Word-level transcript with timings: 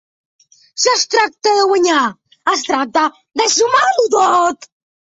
Si 0.83 0.89
es 0.93 1.03
tracta 1.15 1.53
de 1.59 1.67
guanyar, 1.73 2.01
es 2.55 2.67
tracta 2.71 3.07
de 3.43 3.51
sumar-ho 3.61 4.11
tot. 4.19 4.73